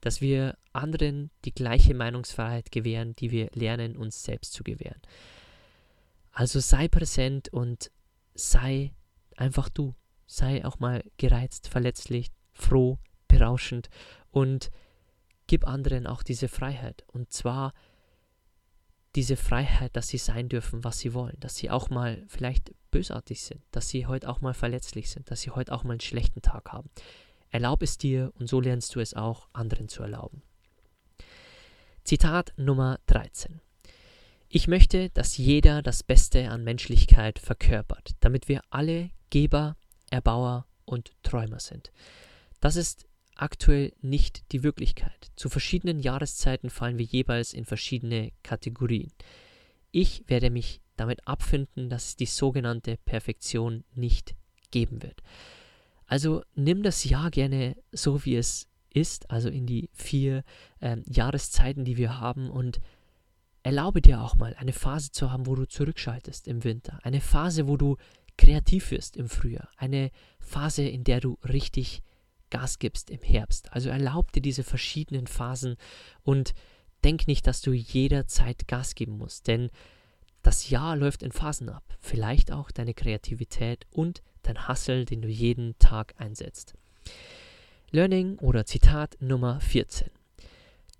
dass 0.00 0.20
wir 0.20 0.56
anderen 0.72 1.30
die 1.44 1.54
gleiche 1.54 1.94
Meinungsfreiheit 1.94 2.72
gewähren, 2.72 3.14
die 3.16 3.30
wir 3.30 3.50
lernen, 3.54 3.96
uns 3.96 4.22
selbst 4.24 4.52
zu 4.52 4.64
gewähren. 4.64 5.00
Also 6.32 6.60
sei 6.60 6.88
präsent 6.88 7.50
und 7.50 7.90
sei 8.34 8.92
einfach 9.36 9.68
du. 9.68 9.94
Sei 10.26 10.64
auch 10.64 10.78
mal 10.78 11.04
gereizt, 11.18 11.68
verletzlich, 11.68 12.30
froh, 12.52 12.98
berauschend 13.28 13.90
und 14.30 14.70
gib 15.46 15.66
anderen 15.66 16.06
auch 16.06 16.22
diese 16.22 16.48
Freiheit. 16.48 17.04
Und 17.08 17.32
zwar 17.32 17.74
diese 19.14 19.36
Freiheit, 19.36 19.94
dass 19.96 20.08
sie 20.08 20.18
sein 20.18 20.48
dürfen, 20.48 20.84
was 20.84 20.98
sie 20.98 21.12
wollen, 21.14 21.36
dass 21.40 21.56
sie 21.56 21.70
auch 21.70 21.90
mal 21.90 22.24
vielleicht 22.28 22.72
bösartig 22.90 23.42
sind, 23.42 23.60
dass 23.70 23.88
sie 23.88 24.06
heute 24.06 24.28
auch 24.28 24.40
mal 24.40 24.54
verletzlich 24.54 25.10
sind, 25.10 25.30
dass 25.30 25.42
sie 25.42 25.50
heute 25.50 25.72
auch 25.72 25.84
mal 25.84 25.92
einen 25.92 26.00
schlechten 26.00 26.42
Tag 26.42 26.72
haben. 26.72 26.88
Erlaub 27.50 27.82
es 27.82 27.98
dir 27.98 28.32
und 28.38 28.48
so 28.48 28.60
lernst 28.60 28.94
du 28.94 29.00
es 29.00 29.14
auch, 29.14 29.48
anderen 29.52 29.88
zu 29.88 30.02
erlauben. 30.02 30.42
Zitat 32.04 32.52
Nummer 32.56 32.98
13. 33.06 33.60
Ich 34.48 34.68
möchte, 34.68 35.10
dass 35.10 35.36
jeder 35.36 35.82
das 35.82 36.02
Beste 36.02 36.50
an 36.50 36.64
Menschlichkeit 36.64 37.38
verkörpert, 37.38 38.12
damit 38.20 38.48
wir 38.48 38.62
alle 38.70 39.10
Geber, 39.30 39.76
Erbauer 40.10 40.66
und 40.84 41.12
Träumer 41.22 41.60
sind. 41.60 41.92
Das 42.60 42.76
ist 42.76 43.06
aktuell 43.36 43.92
nicht 44.00 44.52
die 44.52 44.62
Wirklichkeit. 44.62 45.30
Zu 45.36 45.48
verschiedenen 45.48 46.00
Jahreszeiten 46.00 46.70
fallen 46.70 46.98
wir 46.98 47.04
jeweils 47.04 47.52
in 47.52 47.64
verschiedene 47.64 48.32
Kategorien. 48.42 49.12
Ich 49.90 50.24
werde 50.28 50.50
mich 50.50 50.80
damit 50.96 51.26
abfinden, 51.26 51.88
dass 51.88 52.08
es 52.08 52.16
die 52.16 52.26
sogenannte 52.26 52.96
Perfektion 53.04 53.84
nicht 53.94 54.34
geben 54.70 55.02
wird. 55.02 55.22
Also 56.06 56.42
nimm 56.54 56.82
das 56.82 57.04
Jahr 57.04 57.30
gerne 57.30 57.76
so, 57.92 58.24
wie 58.24 58.36
es 58.36 58.68
ist, 58.90 59.30
also 59.30 59.48
in 59.48 59.66
die 59.66 59.88
vier 59.92 60.44
äh, 60.80 60.98
Jahreszeiten, 61.06 61.84
die 61.84 61.96
wir 61.96 62.20
haben 62.20 62.50
und 62.50 62.80
Erlaube 63.64 64.02
dir 64.02 64.20
auch 64.20 64.34
mal 64.34 64.54
eine 64.58 64.72
Phase 64.72 65.12
zu 65.12 65.30
haben, 65.30 65.46
wo 65.46 65.54
du 65.54 65.66
zurückschaltest 65.66 66.48
im 66.48 66.64
Winter. 66.64 66.98
Eine 67.04 67.20
Phase, 67.20 67.68
wo 67.68 67.76
du 67.76 67.96
kreativ 68.36 68.90
wirst 68.90 69.16
im 69.16 69.28
Frühjahr. 69.28 69.68
Eine 69.76 70.10
Phase, 70.40 70.82
in 70.82 71.04
der 71.04 71.20
du 71.20 71.38
richtig 71.44 72.02
Gas 72.52 72.78
gibst 72.78 73.10
im 73.10 73.22
Herbst. 73.22 73.72
Also 73.72 73.88
erlaub 73.88 74.30
dir 74.30 74.42
diese 74.42 74.62
verschiedenen 74.62 75.26
Phasen 75.26 75.76
und 76.22 76.52
denk 77.02 77.26
nicht, 77.26 77.46
dass 77.46 77.62
du 77.62 77.72
jederzeit 77.72 78.68
Gas 78.68 78.94
geben 78.94 79.16
musst, 79.16 79.48
denn 79.48 79.70
das 80.42 80.68
Jahr 80.68 80.94
läuft 80.96 81.22
in 81.22 81.32
Phasen 81.32 81.70
ab. 81.70 81.82
Vielleicht 82.00 82.52
auch 82.52 82.70
deine 82.70 82.92
Kreativität 82.92 83.86
und 83.90 84.22
dein 84.42 84.68
Hustle, 84.68 85.06
den 85.06 85.22
du 85.22 85.28
jeden 85.28 85.78
Tag 85.78 86.14
einsetzt. 86.18 86.74
Learning 87.90 88.38
oder 88.38 88.66
Zitat 88.66 89.16
Nummer 89.20 89.58
14. 89.60 90.10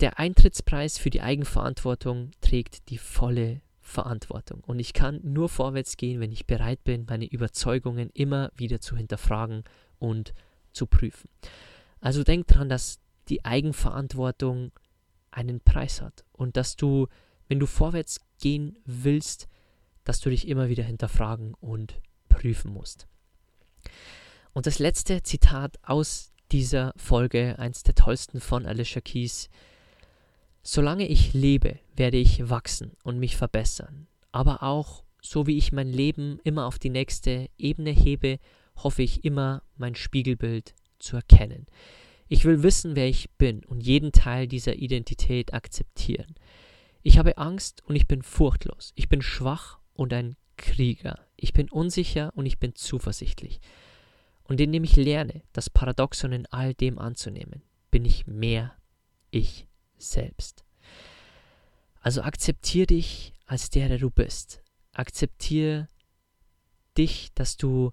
Der 0.00 0.18
Eintrittspreis 0.18 0.96
für 0.96 1.10
die 1.10 1.20
Eigenverantwortung 1.20 2.30
trägt 2.40 2.88
die 2.88 2.98
volle 2.98 3.60
Verantwortung. 3.82 4.62
Und 4.64 4.78
ich 4.78 4.94
kann 4.94 5.20
nur 5.22 5.50
vorwärts 5.50 5.98
gehen, 5.98 6.18
wenn 6.20 6.32
ich 6.32 6.46
bereit 6.46 6.82
bin, 6.82 7.04
meine 7.08 7.26
Überzeugungen 7.26 8.08
immer 8.14 8.50
wieder 8.56 8.80
zu 8.80 8.96
hinterfragen 8.96 9.64
und 9.98 10.32
zu 10.72 10.86
prüfen. 10.86 11.28
Also 12.00 12.24
denk 12.24 12.46
dran, 12.46 12.68
dass 12.68 13.00
die 13.28 13.44
Eigenverantwortung 13.44 14.72
einen 15.30 15.60
Preis 15.60 16.02
hat 16.02 16.24
und 16.32 16.56
dass 16.56 16.76
du, 16.76 17.06
wenn 17.48 17.60
du 17.60 17.66
vorwärts 17.66 18.20
gehen 18.40 18.76
willst, 18.84 19.48
dass 20.04 20.20
du 20.20 20.30
dich 20.30 20.48
immer 20.48 20.68
wieder 20.68 20.82
hinterfragen 20.82 21.54
und 21.54 22.00
prüfen 22.28 22.72
musst. 22.72 23.06
Und 24.52 24.66
das 24.66 24.78
letzte 24.78 25.22
Zitat 25.22 25.78
aus 25.82 26.32
dieser 26.50 26.92
Folge, 26.96 27.58
eins 27.58 27.82
der 27.82 27.94
tollsten 27.94 28.40
von 28.40 28.66
Alicia 28.66 29.00
Keys, 29.00 29.48
Solange 30.62 31.08
ich 31.08 31.34
lebe, 31.34 31.80
werde 31.96 32.18
ich 32.18 32.48
wachsen 32.48 32.92
und 33.02 33.18
mich 33.18 33.36
verbessern. 33.36 34.06
Aber 34.30 34.62
auch, 34.62 35.02
so 35.20 35.46
wie 35.46 35.58
ich 35.58 35.72
mein 35.72 35.88
Leben 35.88 36.38
immer 36.44 36.66
auf 36.66 36.78
die 36.78 36.90
nächste 36.90 37.50
Ebene 37.58 37.90
hebe, 37.90 38.38
hoffe 38.76 39.02
ich 39.02 39.24
immer, 39.24 39.62
mein 39.76 39.94
Spiegelbild 39.94 40.74
zu 40.98 41.16
erkennen. 41.16 41.66
Ich 42.28 42.44
will 42.44 42.62
wissen, 42.62 42.96
wer 42.96 43.08
ich 43.08 43.30
bin 43.32 43.64
und 43.64 43.82
jeden 43.82 44.12
Teil 44.12 44.46
dieser 44.46 44.76
Identität 44.76 45.52
akzeptieren. 45.52 46.34
Ich 47.02 47.18
habe 47.18 47.36
Angst 47.36 47.82
und 47.86 47.96
ich 47.96 48.06
bin 48.06 48.22
furchtlos. 48.22 48.92
Ich 48.94 49.08
bin 49.08 49.22
schwach 49.22 49.80
und 49.92 50.12
ein 50.12 50.36
Krieger. 50.56 51.26
Ich 51.36 51.52
bin 51.52 51.68
unsicher 51.70 52.32
und 52.34 52.46
ich 52.46 52.58
bin 52.58 52.74
zuversichtlich. 52.74 53.60
Und 54.44 54.60
indem 54.60 54.84
ich 54.84 54.96
lerne, 54.96 55.42
das 55.52 55.70
Paradoxon 55.70 56.32
in 56.32 56.46
all 56.46 56.74
dem 56.74 56.98
anzunehmen, 56.98 57.62
bin 57.90 58.04
ich 58.04 58.26
mehr 58.26 58.76
ich 59.30 59.66
selbst. 59.98 60.64
Also 62.00 62.22
akzeptiere 62.22 62.86
dich 62.86 63.32
als 63.46 63.70
der, 63.70 63.88
der 63.88 63.98
du 63.98 64.10
bist. 64.10 64.62
Akzeptiere 64.92 65.88
dich, 66.96 67.32
dass 67.34 67.56
du 67.56 67.92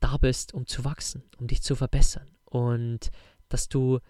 da 0.00 0.16
bist, 0.16 0.54
um 0.54 0.66
zu 0.66 0.84
wachsen, 0.84 1.22
um 1.38 1.46
dich 1.46 1.62
zu 1.62 1.74
verbessern 1.74 2.28
und 2.44 3.10
dass 3.48 3.68
du 3.68 4.00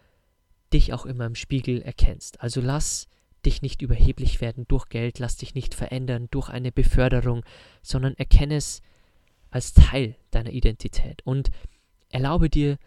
dich 0.72 0.92
auch 0.92 1.06
immer 1.06 1.26
im 1.26 1.34
Spiegel 1.34 1.82
erkennst. 1.82 2.40
Also 2.40 2.60
lass 2.60 3.08
dich 3.46 3.62
nicht 3.62 3.82
überheblich 3.82 4.40
werden 4.40 4.66
durch 4.68 4.88
Geld, 4.88 5.18
lass 5.18 5.36
dich 5.36 5.54
nicht 5.54 5.74
verändern 5.74 6.28
durch 6.30 6.48
eine 6.48 6.72
Beförderung, 6.72 7.44
sondern 7.82 8.14
erkenne 8.14 8.56
es 8.56 8.82
als 9.50 9.72
Teil 9.72 10.16
deiner 10.30 10.50
Identität 10.50 11.22
und 11.24 11.50
erlaube 12.10 12.50
dir, 12.50 12.78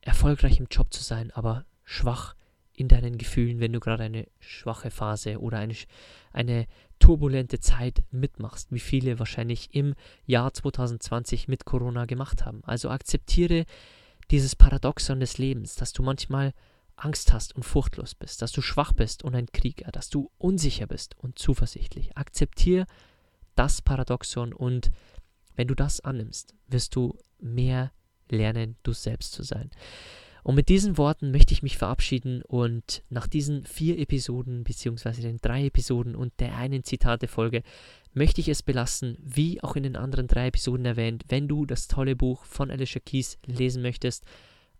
erfolgreich 0.00 0.60
im 0.60 0.66
Job 0.70 0.92
zu 0.92 1.02
sein, 1.02 1.30
aber 1.30 1.64
schwach 1.82 2.34
in 2.74 2.88
deinen 2.88 3.18
Gefühlen, 3.18 3.60
wenn 3.60 3.72
du 3.72 3.80
gerade 3.80 4.04
eine 4.04 4.26
schwache 4.40 4.90
Phase 4.90 5.40
oder 5.40 5.58
eine, 5.58 5.74
eine 6.32 6.66
turbulente 7.04 7.60
Zeit 7.60 8.02
mitmachst, 8.12 8.72
wie 8.72 8.80
viele 8.80 9.18
wahrscheinlich 9.18 9.74
im 9.74 9.94
Jahr 10.24 10.54
2020 10.54 11.48
mit 11.48 11.66
Corona 11.66 12.06
gemacht 12.06 12.46
haben. 12.46 12.62
Also 12.64 12.88
akzeptiere 12.88 13.66
dieses 14.30 14.56
Paradoxon 14.56 15.20
des 15.20 15.36
Lebens, 15.36 15.74
dass 15.74 15.92
du 15.92 16.02
manchmal 16.02 16.54
Angst 16.96 17.34
hast 17.34 17.54
und 17.54 17.62
furchtlos 17.62 18.14
bist, 18.14 18.40
dass 18.40 18.52
du 18.52 18.62
schwach 18.62 18.94
bist 18.94 19.22
und 19.22 19.34
ein 19.34 19.52
Krieger, 19.52 19.92
dass 19.92 20.08
du 20.08 20.30
unsicher 20.38 20.86
bist 20.86 21.14
und 21.18 21.38
zuversichtlich. 21.38 22.16
Akzeptiere 22.16 22.86
das 23.54 23.82
Paradoxon 23.82 24.54
und 24.54 24.90
wenn 25.56 25.68
du 25.68 25.74
das 25.74 26.00
annimmst, 26.00 26.54
wirst 26.68 26.96
du 26.96 27.18
mehr 27.38 27.92
lernen, 28.30 28.76
du 28.82 28.94
selbst 28.94 29.32
zu 29.32 29.42
sein. 29.42 29.70
Und 30.44 30.56
mit 30.56 30.68
diesen 30.68 30.98
Worten 30.98 31.30
möchte 31.30 31.54
ich 31.54 31.62
mich 31.62 31.78
verabschieden 31.78 32.42
und 32.42 33.02
nach 33.08 33.26
diesen 33.26 33.64
vier 33.64 33.98
Episoden, 33.98 34.62
beziehungsweise 34.62 35.22
den 35.22 35.38
drei 35.40 35.64
Episoden 35.64 36.14
und 36.14 36.34
der 36.38 36.58
einen 36.58 36.84
Zitate-Folge, 36.84 37.62
möchte 38.12 38.42
ich 38.42 38.50
es 38.50 38.62
belassen, 38.62 39.16
wie 39.22 39.62
auch 39.62 39.74
in 39.74 39.84
den 39.84 39.96
anderen 39.96 40.26
drei 40.26 40.48
Episoden 40.48 40.84
erwähnt, 40.84 41.24
wenn 41.28 41.48
du 41.48 41.64
das 41.64 41.88
tolle 41.88 42.14
Buch 42.14 42.44
von 42.44 42.70
Alicia 42.70 43.00
Keys 43.00 43.38
lesen 43.46 43.80
möchtest. 43.80 44.22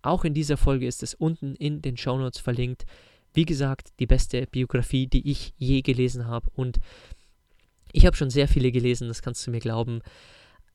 Auch 0.02 0.26
in 0.26 0.35
dieser 0.35 0.59
Folge 0.59 0.87
ist 0.87 1.02
es 1.02 1.14
unten 1.14 1.56
in 1.56 1.80
den 1.80 1.97
Shownotes 1.97 2.42
verlinkt. 2.42 2.85
Wie 3.33 3.47
gesagt, 3.47 3.88
die 4.00 4.06
beste 4.06 4.47
Biografie, 4.47 5.06
die 5.06 5.30
ich 5.30 5.54
je 5.56 5.80
gelesen 5.80 6.26
habe. 6.26 6.50
Und 6.54 6.78
ich 7.90 8.04
habe 8.04 8.16
schon 8.16 8.28
sehr 8.28 8.49
viele 8.49 8.71
gelesen, 8.71 9.09
das 9.09 9.23
kannst 9.23 9.47
du 9.47 9.50
mir 9.50 9.61
glauben 9.61 10.02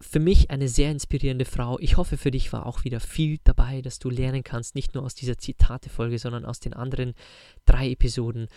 für 0.02 0.20
mich 0.20 0.50
eine 0.50 0.70
sehr 0.70 0.92
inspirierende 0.92 1.46
Frau. 1.46 1.78
Ich 1.80 1.98
hoffe, 1.98 2.18
für 2.18 2.32
dich 2.32 2.54
war 2.54 2.66
auch 2.66 2.84
wieder 2.84 3.00
viel 3.00 3.40
dabei, 3.44 3.82
dass 3.82 4.00
du 4.00 4.10
lernen 4.10 4.44
kannst, 4.44 4.76
nicht 4.76 4.96
nur 4.96 5.04
aus 5.04 5.14
dieser 5.14 5.38
Zitate-Folge, 5.38 6.18
sondern 6.20 6.46
aus 6.46 6.60
den 6.60 6.74
anderen 6.74 7.14
drei 7.66 7.92
Episoden. 7.92 8.48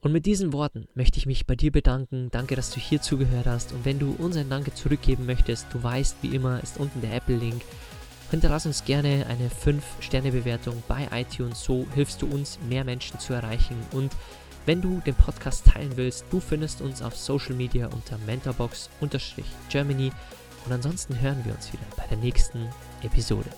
Und 0.00 0.12
mit 0.12 0.26
diesen 0.26 0.52
Worten 0.52 0.86
möchte 0.94 1.18
ich 1.18 1.26
mich 1.26 1.46
bei 1.46 1.56
dir 1.56 1.72
bedanken. 1.72 2.30
Danke, 2.30 2.54
dass 2.56 2.70
du 2.70 2.78
hier 2.78 3.02
zugehört 3.02 3.46
hast. 3.46 3.72
Und 3.72 3.84
wenn 3.84 3.98
du 3.98 4.12
uns 4.12 4.36
ein 4.36 4.48
Danke 4.48 4.72
zurückgeben 4.72 5.26
möchtest, 5.26 5.66
du 5.72 5.82
weißt, 5.82 6.18
wie 6.22 6.34
immer 6.34 6.62
ist 6.62 6.78
unten 6.78 7.00
der 7.00 7.14
Apple-Link. 7.14 7.62
Hinterlass 8.30 8.64
uns 8.64 8.84
gerne 8.84 9.26
eine 9.26 9.48
5-Sterne-Bewertung 9.48 10.82
bei 10.86 11.08
iTunes. 11.12 11.64
So 11.64 11.86
hilfst 11.94 12.22
du 12.22 12.26
uns, 12.26 12.58
mehr 12.68 12.84
Menschen 12.84 13.18
zu 13.18 13.32
erreichen. 13.32 13.76
Und 13.92 14.12
wenn 14.66 14.80
du 14.80 15.00
den 15.04 15.14
Podcast 15.14 15.66
teilen 15.66 15.96
willst, 15.96 16.26
du 16.30 16.40
findest 16.40 16.80
uns 16.80 17.02
auf 17.02 17.16
Social 17.16 17.54
Media 17.54 17.88
unter 17.88 18.18
mentorbox-germany. 18.18 20.12
Und 20.68 20.74
ansonsten 20.74 21.18
hören 21.18 21.42
wir 21.46 21.54
uns 21.54 21.72
wieder 21.72 21.84
bei 21.96 22.06
der 22.08 22.18
nächsten 22.18 22.68
Episode. 23.02 23.48